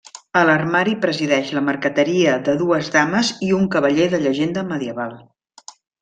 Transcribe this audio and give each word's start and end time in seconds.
A 0.39 0.41
l'armari 0.49 0.93
presideix 1.03 1.51
la 1.57 1.61
marqueteria 1.65 2.33
de 2.47 2.55
dues 2.61 2.89
dames 2.95 3.29
i 3.49 3.53
un 3.61 3.67
cavaller 3.75 4.07
de 4.15 4.23
llegenda 4.25 4.65
medieval. 4.71 5.13